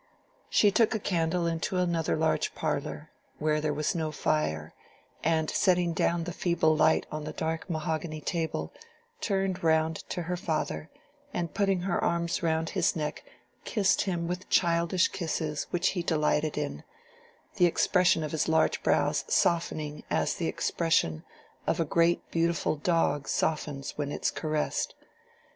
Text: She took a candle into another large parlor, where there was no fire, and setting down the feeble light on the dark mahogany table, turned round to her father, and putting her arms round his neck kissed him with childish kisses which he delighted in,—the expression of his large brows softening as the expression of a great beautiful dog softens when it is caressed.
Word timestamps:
She 0.49 0.71
took 0.71 0.95
a 0.95 0.99
candle 0.99 1.45
into 1.45 1.77
another 1.77 2.15
large 2.15 2.55
parlor, 2.55 3.11
where 3.37 3.61
there 3.61 3.71
was 3.71 3.93
no 3.93 4.11
fire, 4.11 4.73
and 5.23 5.47
setting 5.47 5.93
down 5.93 6.23
the 6.23 6.31
feeble 6.33 6.75
light 6.75 7.05
on 7.11 7.23
the 7.23 7.33
dark 7.33 7.69
mahogany 7.69 8.19
table, 8.19 8.73
turned 9.19 9.63
round 9.63 9.97
to 10.09 10.23
her 10.23 10.35
father, 10.35 10.89
and 11.35 11.53
putting 11.53 11.81
her 11.81 12.03
arms 12.03 12.41
round 12.41 12.71
his 12.71 12.95
neck 12.95 13.23
kissed 13.63 14.01
him 14.01 14.27
with 14.27 14.49
childish 14.49 15.07
kisses 15.09 15.67
which 15.69 15.89
he 15.89 16.01
delighted 16.01 16.57
in,—the 16.57 17.65
expression 17.67 18.23
of 18.23 18.31
his 18.31 18.47
large 18.49 18.81
brows 18.81 19.23
softening 19.27 20.01
as 20.09 20.33
the 20.33 20.47
expression 20.47 21.23
of 21.67 21.79
a 21.79 21.85
great 21.85 22.27
beautiful 22.31 22.75
dog 22.75 23.27
softens 23.27 23.91
when 23.99 24.11
it 24.11 24.23
is 24.23 24.31
caressed. 24.31 24.95